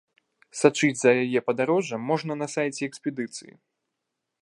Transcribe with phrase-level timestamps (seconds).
[0.61, 3.53] Сачыць за яе падарожжам можна на сайце экспедыцыі.